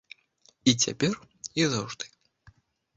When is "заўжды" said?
1.77-2.05